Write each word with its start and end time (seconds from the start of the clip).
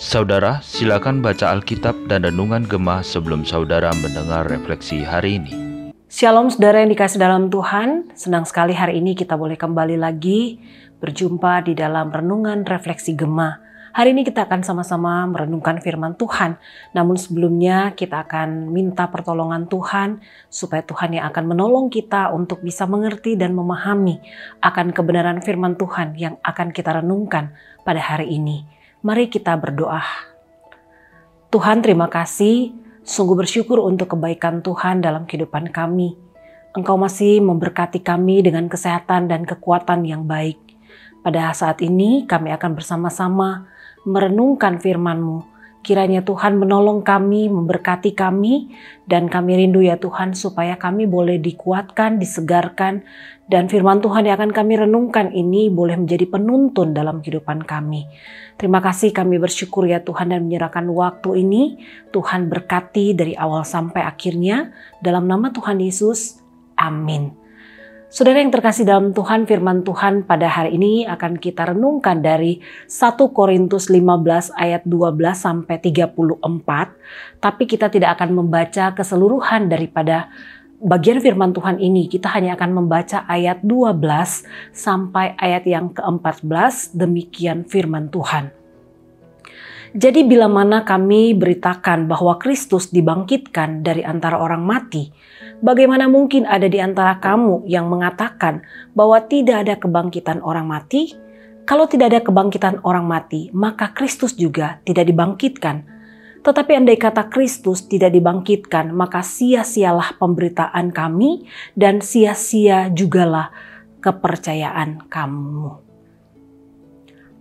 Saudara, 0.00 0.64
silakan 0.64 1.20
baca 1.20 1.52
Alkitab 1.52 2.08
dan 2.08 2.24
Renungan 2.24 2.64
Gemah 2.64 3.04
sebelum 3.04 3.44
saudara 3.44 3.92
mendengar 4.00 4.48
refleksi 4.48 5.04
hari 5.04 5.36
ini. 5.36 5.52
Shalom 6.08 6.48
saudara 6.48 6.80
yang 6.80 6.88
dikasih 6.88 7.20
dalam 7.20 7.52
Tuhan, 7.52 8.16
senang 8.16 8.48
sekali 8.48 8.72
hari 8.72 9.04
ini 9.04 9.12
kita 9.12 9.36
boleh 9.36 9.60
kembali 9.60 10.00
lagi 10.00 10.56
berjumpa 11.04 11.68
di 11.68 11.76
dalam 11.76 12.08
Renungan 12.08 12.64
Refleksi 12.64 13.12
Gemah. 13.12 13.69
Hari 13.90 14.14
ini 14.14 14.22
kita 14.22 14.46
akan 14.46 14.62
sama-sama 14.62 15.26
merenungkan 15.26 15.82
firman 15.82 16.14
Tuhan. 16.14 16.62
Namun 16.94 17.18
sebelumnya 17.18 17.90
kita 17.98 18.22
akan 18.22 18.70
minta 18.70 19.10
pertolongan 19.10 19.66
Tuhan 19.66 20.22
supaya 20.46 20.86
Tuhan 20.86 21.18
yang 21.18 21.26
akan 21.26 21.44
menolong 21.50 21.90
kita 21.90 22.30
untuk 22.30 22.62
bisa 22.62 22.86
mengerti 22.86 23.34
dan 23.34 23.50
memahami 23.50 24.22
akan 24.62 24.94
kebenaran 24.94 25.42
firman 25.42 25.74
Tuhan 25.74 26.14
yang 26.14 26.38
akan 26.46 26.70
kita 26.70 27.02
renungkan 27.02 27.50
pada 27.82 27.98
hari 27.98 28.30
ini. 28.30 28.62
Mari 29.02 29.26
kita 29.26 29.58
berdoa. 29.58 30.06
Tuhan 31.50 31.82
terima 31.82 32.06
kasih, 32.06 32.70
sungguh 33.02 33.34
bersyukur 33.34 33.82
untuk 33.82 34.14
kebaikan 34.14 34.62
Tuhan 34.62 35.02
dalam 35.02 35.26
kehidupan 35.26 35.74
kami. 35.74 36.14
Engkau 36.78 36.94
masih 36.94 37.42
memberkati 37.42 37.98
kami 38.06 38.46
dengan 38.46 38.70
kesehatan 38.70 39.26
dan 39.26 39.42
kekuatan 39.42 40.06
yang 40.06 40.30
baik. 40.30 40.62
Pada 41.26 41.50
saat 41.50 41.82
ini 41.82 42.22
kami 42.30 42.54
akan 42.54 42.78
bersama-sama 42.78 43.66
merenungkan 44.04 44.78
firman-Mu. 44.78 45.50
Kiranya 45.80 46.20
Tuhan 46.20 46.60
menolong 46.60 47.00
kami, 47.00 47.48
memberkati 47.48 48.12
kami, 48.12 48.68
dan 49.08 49.32
kami 49.32 49.64
rindu 49.64 49.80
ya 49.80 49.96
Tuhan 49.96 50.36
supaya 50.36 50.76
kami 50.76 51.08
boleh 51.08 51.40
dikuatkan, 51.40 52.20
disegarkan, 52.20 53.00
dan 53.48 53.64
firman 53.64 54.04
Tuhan 54.04 54.28
yang 54.28 54.36
akan 54.36 54.52
kami 54.52 54.76
renungkan 54.76 55.32
ini 55.32 55.72
boleh 55.72 55.96
menjadi 55.96 56.28
penuntun 56.28 56.92
dalam 56.92 57.24
kehidupan 57.24 57.64
kami. 57.64 58.04
Terima 58.60 58.84
kasih 58.84 59.16
kami 59.16 59.40
bersyukur 59.40 59.88
ya 59.88 60.04
Tuhan 60.04 60.36
dan 60.36 60.44
menyerahkan 60.44 60.84
waktu 60.92 61.48
ini. 61.48 61.80
Tuhan 62.12 62.52
berkati 62.52 63.16
dari 63.16 63.32
awal 63.32 63.64
sampai 63.64 64.04
akhirnya. 64.04 64.76
Dalam 65.00 65.24
nama 65.24 65.48
Tuhan 65.48 65.80
Yesus, 65.80 66.44
amin. 66.76 67.39
Saudara 68.10 68.42
yang 68.42 68.50
terkasih 68.50 68.82
dalam 68.82 69.14
Tuhan, 69.14 69.46
firman 69.46 69.86
Tuhan 69.86 70.26
pada 70.26 70.50
hari 70.50 70.74
ini 70.74 71.06
akan 71.06 71.38
kita 71.38 71.70
renungkan 71.70 72.18
dari 72.18 72.58
1 72.90 73.14
Korintus 73.30 73.86
15 73.86 74.50
ayat 74.58 74.82
12 74.82 75.14
sampai 75.38 75.78
34. 75.78 76.42
Tapi 77.38 77.62
kita 77.70 77.86
tidak 77.86 78.18
akan 78.18 78.34
membaca 78.34 78.90
keseluruhan 78.98 79.70
daripada 79.70 80.26
bagian 80.82 81.22
firman 81.22 81.54
Tuhan 81.54 81.78
ini. 81.78 82.10
Kita 82.10 82.34
hanya 82.34 82.58
akan 82.58 82.82
membaca 82.82 83.30
ayat 83.30 83.62
12 83.62 84.02
sampai 84.74 85.38
ayat 85.38 85.62
yang 85.70 85.94
ke-14. 85.94 86.98
Demikian 86.98 87.62
firman 87.62 88.10
Tuhan. 88.10 88.59
Jadi 89.90 90.22
bila 90.22 90.46
mana 90.46 90.86
kami 90.86 91.34
beritakan 91.34 92.06
bahwa 92.06 92.38
Kristus 92.38 92.94
dibangkitkan 92.94 93.82
dari 93.82 94.06
antara 94.06 94.38
orang 94.38 94.62
mati, 94.62 95.10
bagaimana 95.66 96.06
mungkin 96.06 96.46
ada 96.46 96.70
di 96.70 96.78
antara 96.78 97.18
kamu 97.18 97.66
yang 97.66 97.90
mengatakan 97.90 98.62
bahwa 98.94 99.18
tidak 99.26 99.66
ada 99.66 99.74
kebangkitan 99.82 100.46
orang 100.46 100.70
mati? 100.70 101.18
Kalau 101.66 101.90
tidak 101.90 102.14
ada 102.14 102.20
kebangkitan 102.22 102.86
orang 102.86 103.02
mati, 103.02 103.50
maka 103.50 103.90
Kristus 103.90 104.38
juga 104.38 104.78
tidak 104.86 105.10
dibangkitkan. 105.10 105.82
Tetapi 106.46 106.70
andai 106.70 106.94
kata 106.94 107.26
Kristus 107.26 107.90
tidak 107.90 108.14
dibangkitkan, 108.14 108.94
maka 108.94 109.26
sia-sialah 109.26 110.14
pemberitaan 110.22 110.94
kami 110.94 111.50
dan 111.74 111.98
sia-sia 111.98 112.94
jugalah 112.94 113.50
kepercayaan 113.98 115.10
kamu. 115.10 115.89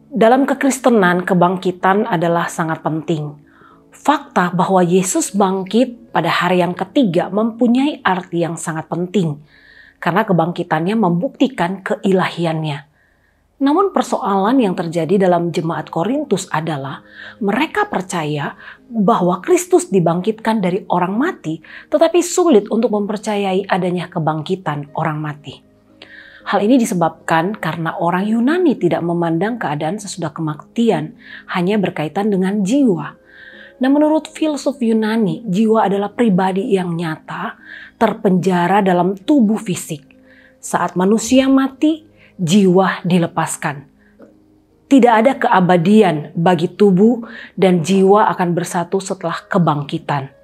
Dalam 0.09 0.49
kekristenan, 0.49 1.21
kebangkitan 1.21 2.09
adalah 2.09 2.49
sangat 2.49 2.81
penting. 2.81 3.29
Fakta 3.93 4.49
bahwa 4.57 4.81
Yesus 4.81 5.38
bangkit 5.38 6.09
pada 6.09 6.33
hari 6.33 6.65
yang 6.65 6.73
ketiga 6.73 7.30
mempunyai 7.30 8.02
arti 8.02 8.42
yang 8.42 8.58
sangat 8.58 8.89
penting, 8.89 9.37
karena 10.02 10.25
kebangkitannya 10.25 10.98
membuktikan 10.98 11.86
keilahiannya. 11.86 12.89
Namun, 13.61 13.93
persoalan 13.93 14.58
yang 14.58 14.73
terjadi 14.73 15.30
dalam 15.30 15.53
jemaat 15.53 15.93
Korintus 15.93 16.49
adalah 16.49 17.05
mereka 17.37 17.86
percaya 17.86 18.58
bahwa 18.89 19.37
Kristus 19.45 19.93
dibangkitkan 19.93 20.58
dari 20.58 20.89
orang 20.89 21.21
mati, 21.21 21.61
tetapi 21.93 22.17
sulit 22.25 22.65
untuk 22.73 22.98
mempercayai 22.98 23.69
adanya 23.69 24.09
kebangkitan 24.09 24.89
orang 24.98 25.21
mati. 25.21 25.68
Hal 26.48 26.64
ini 26.64 26.80
disebabkan 26.80 27.58
karena 27.60 28.00
orang 28.00 28.23
Yunani 28.23 28.80
tidak 28.80 29.04
memandang 29.04 29.60
keadaan 29.60 30.00
sesudah 30.00 30.32
kematian 30.32 31.20
hanya 31.52 31.76
berkaitan 31.76 32.32
dengan 32.32 32.64
jiwa. 32.64 33.20
Nah 33.80 33.89
menurut 33.92 34.32
filsuf 34.32 34.80
Yunani, 34.80 35.44
jiwa 35.48 35.88
adalah 35.88 36.11
pribadi 36.11 36.76
yang 36.76 36.95
nyata 36.95 37.60
terpenjara 37.99 38.80
dalam 38.83 39.16
tubuh 39.16 39.60
fisik. 39.60 40.04
Saat 40.60 40.99
manusia 40.99 41.48
mati, 41.48 42.04
jiwa 42.36 43.04
dilepaskan. 43.08 43.88
Tidak 44.89 45.14
ada 45.14 45.38
keabadian 45.38 46.33
bagi 46.33 46.72
tubuh 46.73 47.23
dan 47.54 47.86
jiwa 47.86 48.26
akan 48.33 48.58
bersatu 48.58 48.98
setelah 48.98 49.38
kebangkitan. 49.48 50.39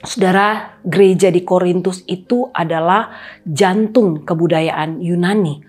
Saudara, 0.00 0.80
gereja 0.80 1.28
di 1.28 1.44
Korintus 1.44 2.08
itu 2.08 2.48
adalah 2.56 3.12
jantung 3.44 4.24
kebudayaan 4.24 4.96
Yunani. 4.96 5.60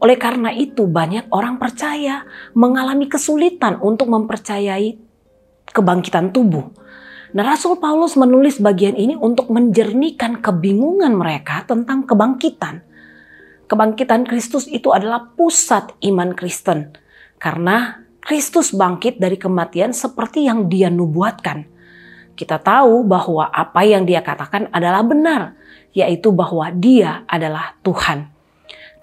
Oleh 0.00 0.16
karena 0.16 0.56
itu, 0.56 0.88
banyak 0.88 1.28
orang 1.28 1.60
percaya 1.60 2.24
mengalami 2.56 3.12
kesulitan 3.12 3.76
untuk 3.84 4.08
mempercayai 4.08 4.96
kebangkitan 5.68 6.32
tubuh. 6.32 6.64
Nah, 7.36 7.44
Rasul 7.44 7.76
Paulus 7.76 8.16
menulis 8.16 8.56
bagian 8.56 8.96
ini 8.96 9.20
untuk 9.20 9.52
menjernihkan 9.52 10.40
kebingungan 10.40 11.12
mereka 11.12 11.68
tentang 11.68 12.08
kebangkitan. 12.08 12.80
Kebangkitan 13.68 14.24
Kristus 14.24 14.64
itu 14.64 14.96
adalah 14.96 15.34
pusat 15.36 15.92
iman 16.08 16.32
Kristen, 16.32 16.96
karena 17.36 18.00
Kristus 18.24 18.72
bangkit 18.72 19.20
dari 19.20 19.36
kematian 19.36 19.92
seperti 19.92 20.48
yang 20.48 20.72
Dia 20.72 20.88
nubuatkan 20.88 21.73
kita 22.34 22.58
tahu 22.58 23.06
bahwa 23.06 23.48
apa 23.50 23.86
yang 23.86 24.02
dia 24.04 24.20
katakan 24.20 24.66
adalah 24.74 25.06
benar, 25.06 25.54
yaitu 25.94 26.34
bahwa 26.34 26.68
dia 26.74 27.22
adalah 27.30 27.78
Tuhan. 27.86 28.34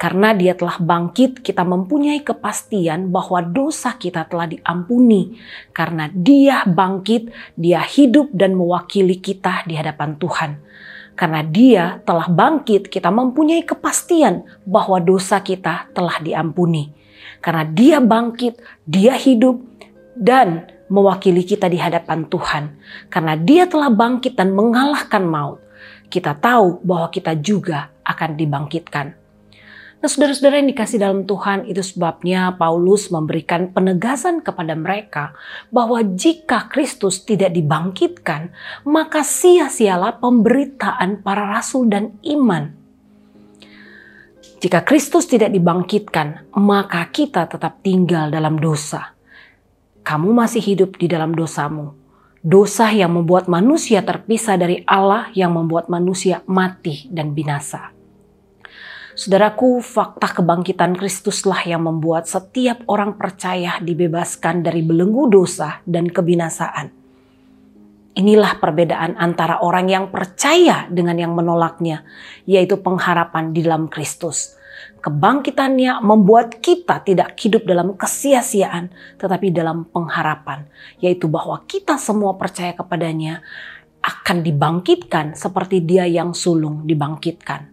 Karena 0.02 0.34
dia 0.34 0.58
telah 0.58 0.82
bangkit, 0.82 1.46
kita 1.46 1.62
mempunyai 1.62 2.26
kepastian 2.26 3.14
bahwa 3.14 3.38
dosa 3.46 3.94
kita 3.94 4.26
telah 4.26 4.50
diampuni. 4.50 5.38
Karena 5.78 6.10
dia 6.10 6.66
bangkit, 6.66 7.30
dia 7.54 7.86
hidup 7.86 8.34
dan 8.34 8.58
mewakili 8.58 9.22
kita 9.22 9.62
di 9.70 9.78
hadapan 9.78 10.18
Tuhan. 10.18 10.58
Karena 11.14 11.46
dia 11.46 12.02
telah 12.02 12.26
bangkit, 12.34 12.90
kita 12.90 13.14
mempunyai 13.14 13.62
kepastian 13.62 14.42
bahwa 14.66 14.98
dosa 14.98 15.38
kita 15.38 15.94
telah 15.94 16.18
diampuni. 16.18 16.90
Karena 17.38 17.62
dia 17.62 18.02
bangkit, 18.02 18.58
dia 18.90 19.14
hidup, 19.14 19.62
dan 20.18 20.66
mewakili 20.92 21.48
kita 21.48 21.72
di 21.72 21.80
hadapan 21.80 22.28
Tuhan. 22.28 22.64
Karena 23.08 23.40
dia 23.40 23.64
telah 23.66 23.88
bangkit 23.88 24.36
dan 24.36 24.52
mengalahkan 24.52 25.24
maut. 25.24 25.64
Kita 26.12 26.36
tahu 26.36 26.84
bahwa 26.84 27.08
kita 27.08 27.40
juga 27.40 27.96
akan 28.04 28.36
dibangkitkan. 28.36 29.22
Nah 30.02 30.10
saudara-saudara 30.10 30.58
yang 30.58 30.74
dikasih 30.74 30.98
dalam 30.98 31.30
Tuhan 31.30 31.70
itu 31.70 31.86
sebabnya 31.86 32.58
Paulus 32.58 33.14
memberikan 33.14 33.70
penegasan 33.70 34.42
kepada 34.42 34.74
mereka 34.74 35.38
bahwa 35.70 36.02
jika 36.02 36.66
Kristus 36.74 37.22
tidak 37.22 37.54
dibangkitkan 37.54 38.50
maka 38.82 39.22
sia-sialah 39.22 40.18
pemberitaan 40.18 41.22
para 41.22 41.46
rasul 41.46 41.86
dan 41.86 42.18
iman. 42.26 42.74
Jika 44.58 44.82
Kristus 44.90 45.30
tidak 45.30 45.54
dibangkitkan 45.54 46.50
maka 46.58 47.06
kita 47.14 47.46
tetap 47.46 47.86
tinggal 47.86 48.34
dalam 48.34 48.58
dosa 48.58 49.21
kamu 50.02 50.34
masih 50.34 50.62
hidup 50.62 50.98
di 50.98 51.06
dalam 51.06 51.34
dosamu. 51.38 51.94
Dosa 52.42 52.90
yang 52.90 53.14
membuat 53.14 53.46
manusia 53.46 54.02
terpisah 54.02 54.58
dari 54.58 54.82
Allah 54.90 55.30
yang 55.38 55.54
membuat 55.54 55.94
manusia 55.94 56.42
mati 56.50 57.06
dan 57.14 57.38
binasa. 57.38 57.94
Saudaraku, 59.14 59.84
fakta 59.86 60.42
kebangkitan 60.42 60.98
Kristuslah 60.98 61.62
yang 61.70 61.86
membuat 61.86 62.26
setiap 62.26 62.82
orang 62.90 63.14
percaya 63.20 63.78
dibebaskan 63.78 64.66
dari 64.66 64.82
belenggu 64.82 65.30
dosa 65.30 65.86
dan 65.86 66.10
kebinasaan. 66.10 66.90
Inilah 68.18 68.58
perbedaan 68.58 69.22
antara 69.22 69.62
orang 69.62 69.88
yang 69.88 70.06
percaya 70.10 70.90
dengan 70.90 71.22
yang 71.22 71.38
menolaknya, 71.38 72.02
yaitu 72.50 72.82
pengharapan 72.82 73.54
di 73.54 73.62
dalam 73.62 73.86
Kristus 73.86 74.61
kebangkitannya 75.02 76.00
membuat 76.06 76.62
kita 76.62 77.02
tidak 77.02 77.34
hidup 77.42 77.66
dalam 77.66 77.98
kesia-siaan, 77.98 78.94
tetapi 79.18 79.50
dalam 79.50 79.90
pengharapan, 79.90 80.70
yaitu 81.02 81.26
bahwa 81.26 81.66
kita 81.66 81.98
semua 81.98 82.38
percaya 82.38 82.78
kepadanya 82.78 83.42
akan 84.02 84.42
dibangkitkan 84.46 85.34
seperti 85.34 85.82
dia 85.82 86.06
yang 86.06 86.34
sulung 86.34 86.86
dibangkitkan. 86.86 87.70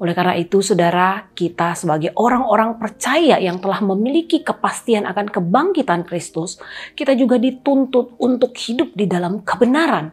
Oleh 0.00 0.16
karena 0.16 0.32
itu, 0.40 0.64
saudara, 0.64 1.28
kita 1.36 1.76
sebagai 1.76 2.16
orang-orang 2.16 2.80
percaya 2.80 3.36
yang 3.36 3.60
telah 3.60 3.84
memiliki 3.84 4.40
kepastian 4.40 5.04
akan 5.04 5.28
kebangkitan 5.28 6.08
Kristus, 6.08 6.56
kita 6.96 7.12
juga 7.12 7.36
dituntut 7.36 8.16
untuk 8.16 8.56
hidup 8.56 8.96
di 8.96 9.04
dalam 9.04 9.44
kebenaran. 9.44 10.08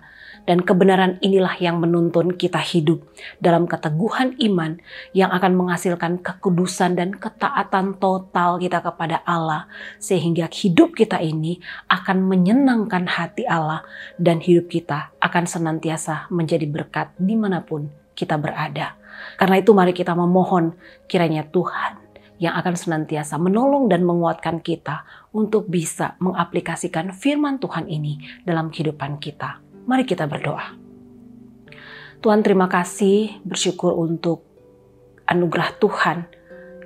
Dan 0.47 0.63
kebenaran 0.63 1.19
inilah 1.19 1.59
yang 1.59 1.83
menuntun 1.83 2.39
kita 2.39 2.63
hidup 2.63 3.03
dalam 3.43 3.67
keteguhan 3.67 4.39
iman 4.39 4.79
yang 5.11 5.27
akan 5.35 5.59
menghasilkan 5.59 6.23
kekudusan 6.23 6.95
dan 6.95 7.11
ketaatan 7.11 7.99
total 7.99 8.55
kita 8.55 8.79
kepada 8.79 9.19
Allah. 9.27 9.67
Sehingga 9.99 10.47
hidup 10.47 10.95
kita 10.95 11.19
ini 11.19 11.59
akan 11.91 12.23
menyenangkan 12.23 13.11
hati 13.11 13.43
Allah 13.43 13.83
dan 14.15 14.39
hidup 14.39 14.71
kita 14.71 15.11
akan 15.19 15.43
senantiasa 15.43 16.31
menjadi 16.31 16.63
berkat 16.63 17.11
di 17.19 17.35
mana 17.35 17.59
pun 17.59 17.91
kita 18.15 18.39
berada. 18.39 18.95
Karena 19.35 19.59
itu 19.59 19.75
mari 19.75 19.91
kita 19.91 20.15
memohon 20.15 20.73
kiranya 21.11 21.43
Tuhan 21.43 22.07
yang 22.37 22.53
akan 22.53 22.77
senantiasa 22.77 23.35
menolong 23.41 23.89
dan 23.89 24.05
menguatkan 24.05 24.61
kita 24.61 25.05
untuk 25.33 25.69
bisa 25.69 26.17
mengaplikasikan 26.21 27.13
firman 27.13 27.57
Tuhan 27.57 27.89
ini 27.89 28.21
dalam 28.45 28.69
kehidupan 28.69 29.17
kita. 29.17 29.66
Mari 29.87 30.03
kita 30.03 30.27
berdoa. 30.27 30.75
Tuhan 32.19 32.43
terima 32.43 32.67
kasih 32.67 33.39
bersyukur 33.47 33.95
untuk 33.95 34.43
anugerah 35.23 35.79
Tuhan 35.79 36.27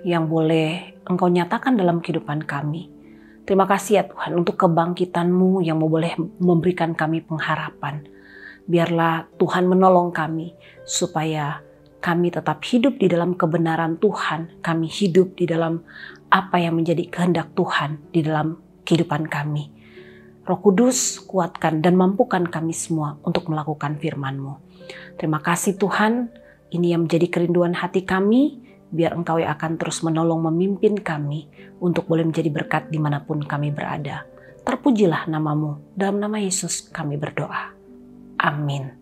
yang 0.05 0.29
boleh 0.29 1.01
Engkau 1.09 1.25
nyatakan 1.25 1.81
dalam 1.81 1.97
kehidupan 1.97 2.45
kami. 2.45 2.93
Terima 3.41 3.65
kasih 3.65 3.93
ya 3.97 4.03
Tuhan 4.05 4.37
untuk 4.37 4.53
kebangkitanmu 4.53 5.65
yang 5.65 5.81
boleh 5.81 6.13
memberikan 6.37 6.93
kami 6.93 7.25
pengharapan. 7.25 8.05
Biarlah 8.69 9.25
Tuhan 9.41 9.65
menolong 9.65 10.13
kami 10.13 10.53
supaya 10.85 11.57
kami 12.05 12.29
tetap 12.29 12.61
hidup 12.69 13.01
di 13.01 13.09
dalam 13.09 13.33
kebenaran 13.33 13.97
Tuhan. 13.97 14.61
Kami 14.61 14.85
hidup 14.85 15.41
di 15.41 15.49
dalam 15.49 15.81
apa 16.29 16.61
yang 16.61 16.77
menjadi 16.77 17.09
kehendak 17.09 17.57
Tuhan 17.57 18.13
di 18.13 18.21
dalam 18.21 18.61
kehidupan 18.85 19.25
kami. 19.25 19.80
Roh 20.51 20.59
Kudus, 20.59 21.23
kuatkan 21.23 21.79
dan 21.79 21.95
mampukan 21.95 22.43
kami 22.43 22.75
semua 22.75 23.15
untuk 23.23 23.47
melakukan 23.47 23.95
firman-Mu. 23.95 24.59
Terima 25.15 25.39
kasih 25.39 25.79
Tuhan, 25.79 26.27
ini 26.75 26.91
yang 26.91 27.07
menjadi 27.07 27.31
kerinduan 27.31 27.71
hati 27.71 28.03
kami, 28.03 28.59
biar 28.91 29.15
Engkau 29.15 29.39
yang 29.39 29.55
akan 29.55 29.79
terus 29.79 30.03
menolong 30.03 30.43
memimpin 30.51 30.99
kami 30.99 31.47
untuk 31.79 32.03
boleh 32.03 32.27
menjadi 32.27 32.51
berkat 32.51 32.91
di 32.91 32.99
mana 32.99 33.23
pun 33.23 33.39
kami 33.39 33.71
berada. 33.71 34.27
Terpujilah 34.67 35.31
namamu, 35.31 35.95
dalam 35.95 36.19
nama 36.19 36.35
Yesus 36.35 36.91
kami 36.91 37.15
berdoa. 37.15 37.71
Amin. 38.43 39.00